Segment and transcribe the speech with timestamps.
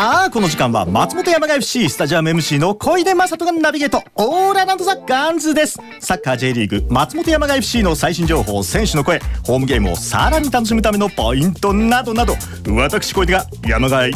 [0.00, 4.02] さあこの時間は松本山雅 FC スタジアム MC の小出正人がナビゲート。
[4.14, 5.78] オーラランドザガンズです。
[6.00, 9.18] サッカー J リーグ松本山雅 FC の最新情報選手の声。
[9.44, 12.32] ホームゲームをさらに楽しむためのポイントなどなど。
[12.66, 14.14] 私小出が山雅いっ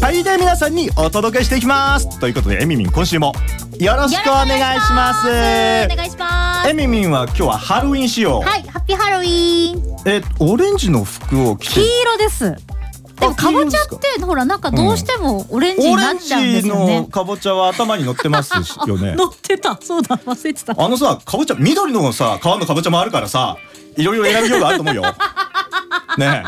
[0.00, 2.18] ぱいで皆さんにお届けしていきます。
[2.18, 3.34] ということでエミミン今週も
[3.78, 5.26] よろしくお願いします。
[5.26, 6.70] お願いします。
[6.70, 8.40] エミミンは今日はハロウィン仕様。
[8.40, 9.88] はいハッピーハロウィーン。
[10.06, 11.74] えオレンジの服を着て。
[11.74, 12.67] 黄色です
[13.20, 18.52] でもかぼちゃってほらなんかどうしてもオレンジになっちゃうんですよオレンジのね、かぼちゃは頭に乗ってます
[18.86, 19.14] よね。
[19.16, 19.78] 乗ってた。
[19.82, 20.74] そうだ忘れてた。
[20.76, 23.56] あのさかぼちゃ緑のさ皮のかぼちゃもあるからさ
[23.96, 25.02] いろいろ選びようがあると思うよ。
[26.16, 26.42] ね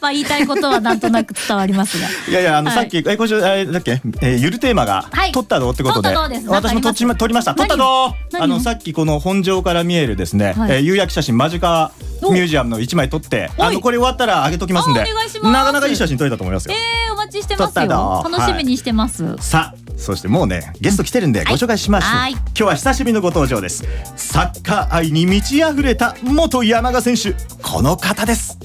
[0.00, 2.06] まあ言いたいことはなんとなく伝わりますが。
[2.28, 2.78] え いやいやあの、はい。
[2.78, 5.32] さっきえ今週あれだっけ、えー、ゆるテーマが、はい。
[5.32, 6.14] 取ったどうってことで。
[6.46, 7.54] 私も取りました。
[7.54, 7.76] 取った。
[7.76, 8.42] 何どう何？
[8.42, 10.72] あのさっきこの本庄から見えるですね、はい。
[10.72, 11.90] えー夕焼け写真間近
[12.32, 15.04] ミュージアムの一枚撮ってあのこれ終わったら上げときますんで
[15.42, 18.22] なかなかいい写真撮れたと思いますよ、えー、お待ちしてます撮ったどよ。
[18.30, 22.32] 楽しみにしてます、さあそしてもうねゲスト来てるんでご紹介しましょう、はい。
[22.32, 23.84] 今日は久しぶりのご登場です。
[24.16, 27.34] サッカー愛に満ち溢れた元山賀選手。
[27.62, 28.58] この方です。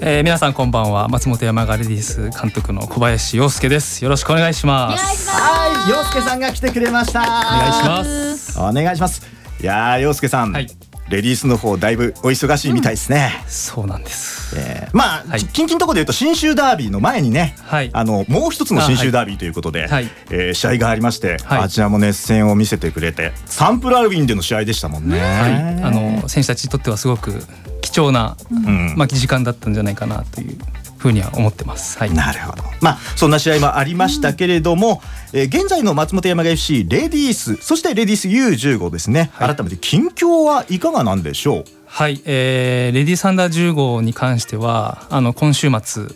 [0.00, 1.08] えー、皆さんこんばんは。
[1.08, 4.04] 松本山雅レディース監督の小林洋介です。
[4.04, 5.04] よろしくお願いしおます。
[5.04, 5.40] 願いします。
[5.40, 5.90] はい。
[5.90, 7.20] 陽介さんが来てくれました。
[7.20, 8.58] お願いします。
[8.58, 9.26] お願いします。
[9.60, 10.66] いやー陽介さん、はい
[11.08, 14.56] レディースの方だいぶお忙しいみたいですね、そうなんです。
[14.56, 15.44] えーまあ、はい。
[15.44, 17.90] 近々のところで言うと新州ダービーの前にね、はい。
[17.92, 20.08] あのもう一つの新州ダービーということで、はい。
[20.30, 21.62] えー試合がありまして、はい。
[21.64, 25.20] あちらも熱戦を見せてくれてサンプルアルビンでの試合でしたもんね。
[25.20, 25.82] はい。
[25.82, 27.44] あの選手たちにとってはすごく
[27.82, 28.94] 貴重な、うん。
[28.96, 30.56] まあ時間だったんじゃないかなという
[31.04, 31.98] ふうには思ってます。
[31.98, 32.14] はい。
[32.14, 32.64] なるほど。
[32.80, 35.02] まあそんな試合もありましたけれども、
[35.34, 39.54] えー現在の松本山雅 FC レディースそしてレディース U15 ですね、はい。
[39.54, 41.64] 改めて近況はいかがなんでしょう？
[41.86, 46.06] はい、えーレディースアンダー15に関してはあの今週末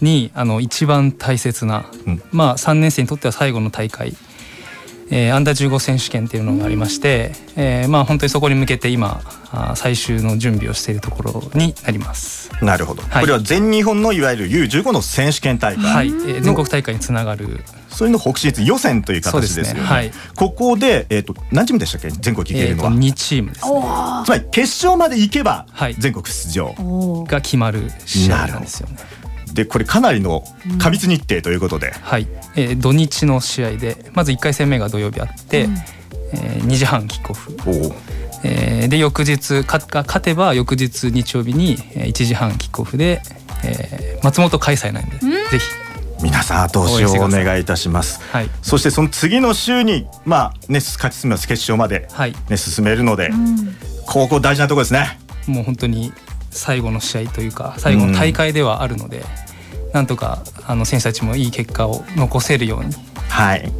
[0.00, 2.22] にあの一番大切な、うん。
[2.32, 4.14] まあ3年生にとっては最後の大会、
[5.10, 9.20] えーアンダー15選手権っていうのがありまして、えーまあ本当にそこに向けて今
[9.74, 12.50] 最終の準備をしているところになります。
[12.62, 13.22] なるほど、はい。
[13.22, 17.60] これは全日本のいわゆる U15 の選手権大会、はい、えー全国大会につながる。
[17.88, 19.74] それの北進越予選という形ですよね。
[19.74, 19.80] ね。
[19.86, 20.10] はい。
[20.34, 22.08] ここで、えー、と何チームでしたっけ？
[22.08, 23.72] 全国行けるのは、2チームですね。
[24.24, 25.94] つまり決勝まで行けばはい。
[25.98, 28.96] 全国出場、おーが決まる試合なんですよね。
[29.54, 30.44] でこれかなりの
[30.78, 32.26] 過密日程ということで、はい、
[32.56, 35.74] えー土日の試合でまず1回戦目が土曜日あって、うん。
[36.32, 37.94] えー2時半キックオフ、おお
[38.44, 43.20] えーで翌日勝てば翌日日曜日にえー1時半キックオフで、
[43.64, 45.64] えー松本開催なんで、ぜひ、
[46.22, 48.22] 皆さん後押しをお願いいたします。
[48.30, 48.48] はい。
[48.62, 53.74] そしてその次の週にまあね勝ち進みます決勝まではい、ね進めるので、うん。
[54.06, 55.18] ここ大事なところですね。
[55.46, 56.12] もう本当に
[56.52, 59.24] 最後の試合というか最後の大会ではあるので、
[59.92, 62.94] なんとかあの選手たちもいい結果を残せるように
[63.28, 63.72] はい。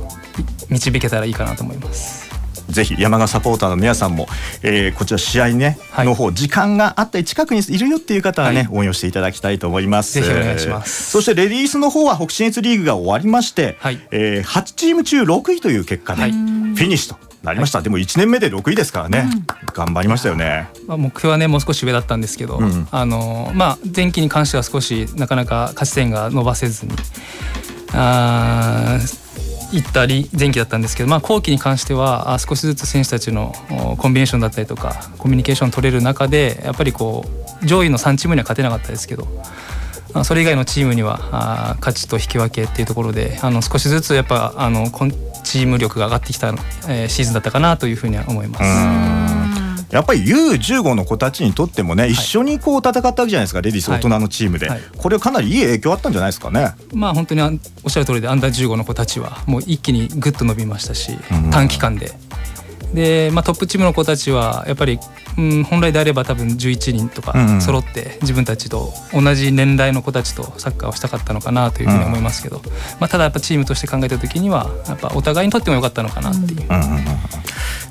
[0.70, 2.30] 導けたらいいかなと思います。
[2.68, 4.26] ぜひ山賀サポーターの皆さんも、
[4.62, 10.14] えーこちら試合ね、はいの方時間があったり近くにいるよっていう方はね、はい応援をしていただきたいと思います。
[10.14, 17.82] ぜひお願いしますそしてレディースの方は北信越リーグが終わりまして、はいえー8チーム中6位という結果で、はいフィニッシュとなりました。
[17.82, 19.28] でも1年目で6位ですからね、
[19.74, 20.68] 頑張りましたよね。
[20.86, 26.92] まあ、目標はねもう少し上だったんですけど、うんあのまあ、前期に関しては少しなかなか勝ち点が伸ばせずに
[27.92, 29.22] あー
[29.72, 37.24] 行ったり前期だったんですけど、まあ、後期に関してはあ少しずつ選手たちのおコンビネーションだったりとかコミュニケーション取れる中でやっぱりこ
[37.62, 39.26] う上位の3チームには勝てなかったですけど。
[40.14, 44.90] あそれ以外のチームにはあ勝ちと引き分けっていうところであの少しずつやっぱあの
[45.52, 46.48] チーム力が上がってきた、
[46.88, 49.94] えーシーズンだったかなというふうには思います。
[49.94, 56.72] やっぱり U15 の子たちにとってもね、一緒にこう戦ったわけじゃないですかレディース大人のチームで、はいこれはかなりいい影響あったんじゃないですかね。
[56.94, 62.12] まあ本当におっしゃる通りでアンダー15の子たちはもう一気にぐっと伸びましたしうん短期間で。
[62.94, 64.98] で、まあ、トップチームの子たちはやっぱり、
[65.38, 72.60] うん、本来であれば多分11人とかうんうん揃って自分たちと同じ年代の子たちとサッカーをしたかったのかなというふうに思いますけど、
[73.00, 76.66] まあ、ただやっぱチームとして考えた時にはやっぱお互いにとっても良かったのかなっていう。
[76.68, 77.04] うんうんうん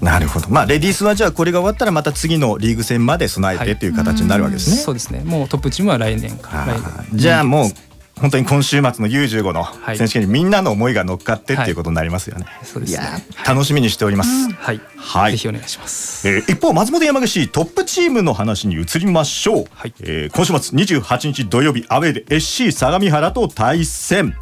[0.01, 0.50] なるほど。
[0.50, 4.77] まあレディースはじゃあこれが終わったらまた次のリーグ戦まで備えてっていう形になるわけですね。
[4.77, 5.21] そうですね。
[5.24, 6.65] もうトップチームは来年か。
[7.13, 7.69] じゃあもう
[8.19, 9.97] 本当に今週末の U15 のはい。
[9.97, 12.45] 選手権にみんなの思いが乗っかってっていうことになりますよね。
[12.63, 13.25] そうですね。
[13.47, 14.51] 楽しみにしております。
[14.53, 15.31] はい、はい。
[15.31, 16.27] ぜひお願いします。
[16.27, 19.93] えー一方松本山口トップチームの話に移りましょう、はい。
[20.01, 24.35] えー今週末28日土曜日アウェーで SC 相模原と対戦。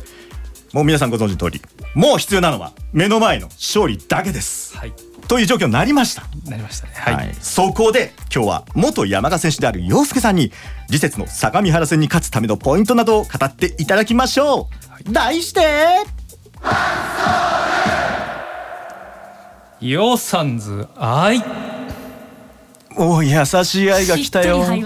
[0.73, 1.61] もう皆さんご存知の通り
[1.95, 4.77] もう必要なのは目の前の勝利だけです。
[4.77, 4.93] はい
[5.29, 6.23] という状況になりました。
[6.49, 6.93] なりましたね。
[6.95, 10.51] はい、はい、そこで今日は元山賀選手である洋介さんに
[10.87, 14.67] 次節の相模原戦に勝つためのポイントなどを語っていただきましょ
[15.07, 15.61] う、題して。
[19.79, 21.43] ヨーサンズ愛
[22.97, 24.67] お優しい愛が来たよ。
[24.67, 24.83] ね。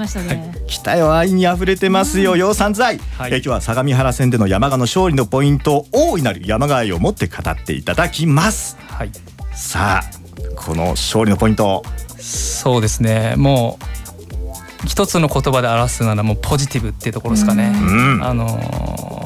[0.68, 1.16] 来たよ。
[1.16, 2.36] 愛に溢れてますよ。
[2.36, 3.32] 養蚕愛、はい。
[3.32, 8.78] えー今日は相模原戦での山賀の勝利のポイントを大いなる山賀愛を持って語っていただきます。
[8.88, 9.12] はい。
[9.54, 10.23] さあ
[10.56, 11.84] この勝利のポイント。
[12.20, 13.36] そうですね。
[13.38, 17.72] もう一つの言葉で表すならもうポジティブっていうところですかね。
[17.74, 18.24] うん。
[18.24, 19.24] あのー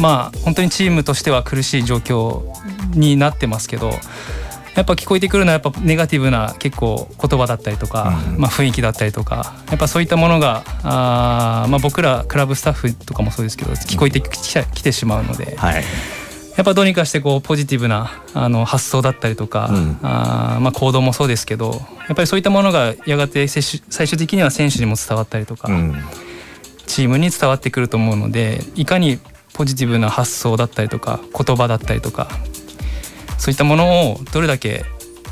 [0.00, 2.42] まあ本当にチームとしては苦しい状況
[2.98, 3.90] になってますけど
[4.74, 8.38] やっぱ聞こえてくるのはやっぱネガティブな結構言葉だったりとか、うん。
[8.38, 15.84] まあ、雰囲気だったりとかやっぱそういったものがあー、まあ、僕らクラブスタッフとかもそうですけど聞こえてきてしまうので、はい
[16.56, 19.98] やっぱどうにかしてこうポジティブなあの発想だったりとか、うん。
[20.02, 25.94] あーまあ、行動もそうですけどやっぱりそういったものがやがて最終的には選手にも伝わったりとか、うん。
[26.86, 29.18] チームに伝わってくると思うのでいかに
[29.54, 32.28] ポジティブな発想だったりとか言葉だったりとか
[33.38, 34.84] そういったものをどれだけ、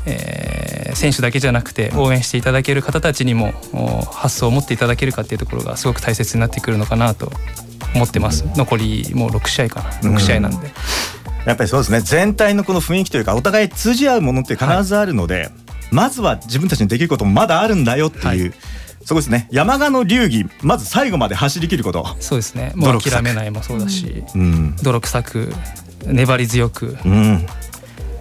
[0.05, 7.29] えー選手だけじゃなくて応援していただける方たちにもお発想を持っていただけるかっていうところがすごく大切になってくるのかなと
[7.93, 8.45] 思ってます。
[8.55, 9.89] 残りもう6試合かな。
[9.91, 10.71] 6試合なんで。
[11.45, 12.01] やっぱりそうですね。
[12.01, 15.49] 全体のこの雰囲気というかお互い通じ合うものって必ずあるので、
[15.91, 18.53] まずは自分たちにできることもまだあるんだよっていう、はい。
[19.05, 19.47] そこですね。
[19.51, 22.73] 山鹿の流儀まず最後まで走り切ること、そうですね。
[22.75, 24.75] もう諦めないもそうだし、うん。
[24.81, 25.53] 泥臭く
[26.05, 27.45] 粘り強く、うん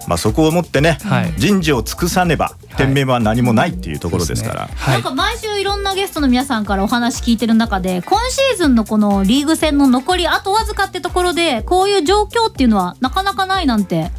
[0.07, 1.35] まあ、そこをもってね、はい。
[1.37, 4.95] 人事を尽くさねば天命は何もないっていうところですから、ねはい。
[4.95, 14.11] なんか毎週いろんなゲストの皆さんからお話聞いてる中で今シーズンのこのリーグ戦の残りあとわずかってところでこういう状況っていうのはなかなかないなんて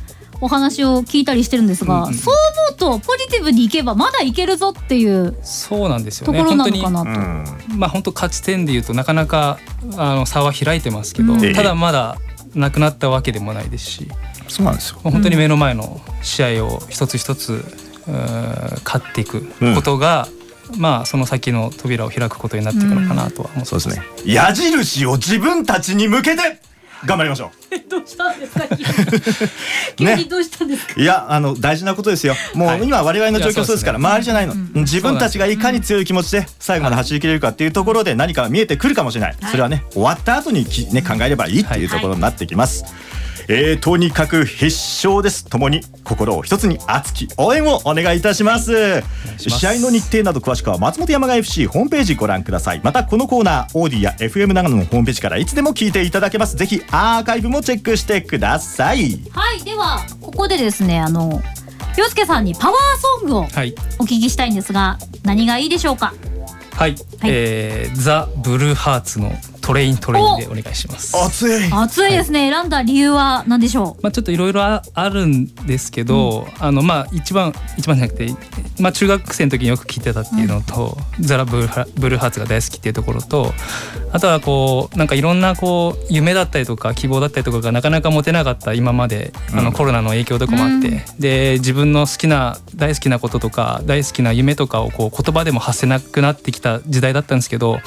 [0.41, 2.35] お話を聞いたりしてるんですが、うんうんそう
[2.69, 7.71] 思うとポジティブにいけばまだいけるぞっていうそうなんですよところね本当になのかなと。
[7.71, 9.59] うんまあ本当勝ち点でいうとなかなか
[9.97, 11.53] あの差は開いてますけど、うん。
[11.53, 12.17] ただまだ
[12.53, 14.07] なくなったわけでもないですし、
[14.47, 14.99] そうなんですよ。
[15.03, 17.63] まあ本当に目の前の試合を一つ一つ、
[18.83, 19.41] 勝っていく
[19.75, 20.27] ことが、
[20.77, 24.03] まあその先の扉を開くことになっていくのかなとは思ってそうですね。
[24.25, 26.59] 矢印を自分たちに向けて
[27.05, 27.51] 頑張りましょ
[27.89, 28.67] どうしたんですか？
[29.95, 30.25] 急に。
[30.29, 32.35] どうしたんですか、ういやあの大事なことですよ。
[32.55, 32.81] もはい。
[32.81, 34.71] う今我々の状況そうですから周りじゃないの、うん。
[34.75, 39.51] 自分たちがいかに強い気持ちで最後まで走り切れるかっていうところで何かが見えてくるかもしれない、はい。
[39.51, 42.85] それはね終わった後にき、ね、考えればいいっていうところになってきます、
[43.47, 45.45] えーとにかく必勝です。
[45.45, 49.01] ともに心を一つに熱き応援をお願いいたします。
[49.37, 49.59] します。
[49.59, 52.81] 試合の日程など詳しくは松本山雅 FC ホームページご覧ください。
[52.83, 56.55] またこのコーナーオーディや FM 長野のホームページからいつでも聞いていただけます。
[56.55, 59.21] ぜひアーカイブもチェックしてください。
[59.31, 59.63] はい。
[59.63, 61.41] ではここでですねあの
[61.97, 62.77] 洋介さんにパワー
[63.21, 63.75] ソングをはい。
[63.99, 66.13] お聞きしたいんですが何がいいでしょうか？
[66.75, 69.31] はい、えーザ・ブルーハーツの
[69.65, 71.17] トレイントレインでお願いします。
[71.17, 71.73] 熱い。
[71.73, 78.27] 熱いですね、選んだ理由は何でしょまあ、ちょっといろいろああるんですけど、あのまあ一番一番じゃなくて、
[78.79, 83.53] まあ、中学生の時によく聞いてたっていうのと、ザラブルーハブルーハーツが大好きっていうところと
[84.11, 89.65] あとはこうなんかいろんなこう夢だったりとか希望だったりとかがなかなか持てなかった今まであうん。
[89.65, 97.79] のコロナの影響とかもあって、で自分の好きな大好きなこととか大好きな夢とかをこう言葉でも発せなくなってきた時代だったんですけど。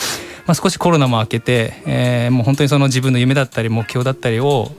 [0.48, 4.70] まあ、少しコロナも明けて、えーもう本当にその自分の夢だったり目標だったりを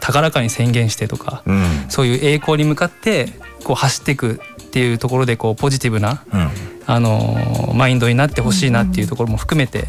[0.00, 1.86] 高らかに宣言してとか、うん。
[1.88, 3.32] そういう栄光に向かって
[3.64, 6.50] こう走っていくっていうところでこうポジティブな、うん。
[6.86, 9.86] あのーマインドになってほしいなっていうところも含めて、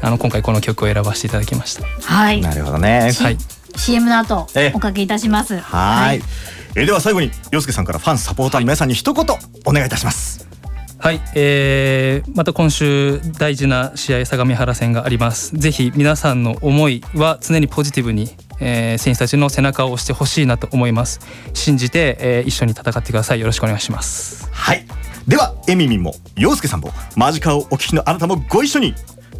[0.00, 1.82] あの今回この曲を選ばせていただきました。
[1.82, 2.40] うはい。
[2.40, 3.12] なるほどね。
[3.12, 3.36] はい、
[3.76, 4.72] CM の後ええ。
[4.74, 5.58] おかけいたします。
[5.58, 6.16] はい。
[6.16, 9.26] えーでは最後に洋介さんからファンサポーターの皆さんに一言
[9.66, 10.31] お願いいたします
[11.02, 15.52] はい、えーまた今週大事な試合相模原戦があります。
[15.56, 18.30] ぜひ皆さんの思いは常にポジティブに、
[18.60, 21.18] えー選手たちの背中を押してほしいなと思います。
[21.54, 23.40] 信じて、えー一緒に戦ってください。
[23.40, 24.48] よろしくお願いします。
[24.52, 24.86] はい
[25.26, 28.94] ではエミミンも洋介さんもマジカーをお聞きのあなたもご一緒に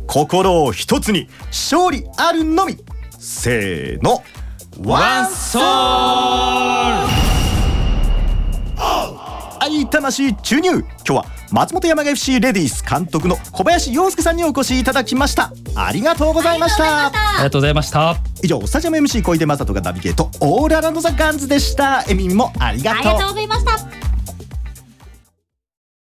[0.09, 2.77] 心を一つに勝利あるのみ
[3.21, 4.25] せーの
[4.85, 7.22] ワンソール
[10.01, 10.71] 魂注入。
[10.81, 15.53] 今日は松本山雅 FC レディース監督の小林洋介さんにお越しいただきました。
[15.77, 17.07] ありがとうございました。
[17.09, 18.17] ありがとうございました。
[18.43, 20.31] 以上スタジアム MC 小出正人がナビゲート。
[20.41, 22.05] オールアラウンドザガンズでした。
[22.09, 23.01] エミミンもありがとう。
[23.01, 24.12] ありがとうございました